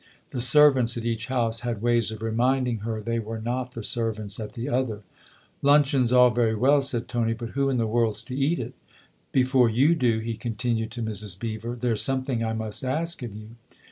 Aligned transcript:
The 0.31 0.41
servants 0.41 0.97
at 0.97 1.05
each 1.05 1.27
house 1.27 1.59
had 1.59 1.83
ways 1.83 2.09
of 2.09 2.23
reminding 2.23 2.79
her 2.79 3.01
they 3.01 3.19
were 3.19 3.39
not 3.39 3.73
the 3.73 3.83
servants 3.83 4.39
at 4.39 4.53
the 4.53 4.67
other." 4.67 5.03
Luncheon's 5.61 6.11
all 6.11 6.31
very 6.31 6.55
well," 6.55 6.81
said 6.81 7.07
Tony," 7.07 7.33
but 7.35 7.49
who 7.49 7.69
in 7.69 7.77
the 7.77 7.85
world's 7.85 8.23
to 8.23 8.35
eat 8.35 8.57
it? 8.57 8.73
Before 9.31 9.69
you 9.69 9.93
do," 9.93 9.93
he 9.93 9.93
THE 9.93 10.07
OTHER 10.07 10.07
HOUSE 10.07 10.23
85 10.23 10.39
continued, 10.39 10.91
to 10.93 11.03
Mrs. 11.03 11.39
Beever, 11.39 11.75
"there's 11.75 12.01
something 12.01 12.43
I 12.43 12.53
must 12.53 12.83
ask 12.83 13.21
of 13.21 13.35
you." 13.35 13.49